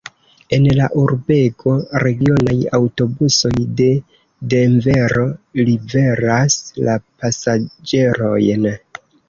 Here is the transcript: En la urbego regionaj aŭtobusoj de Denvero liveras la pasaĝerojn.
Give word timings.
En 0.55 0.63
la 0.77 0.85
urbego 1.01 1.73
regionaj 2.03 2.55
aŭtobusoj 2.77 3.53
de 3.83 3.91
Denvero 4.55 5.27
liveras 5.71 6.59
la 6.91 6.99
pasaĝerojn. 7.07 8.71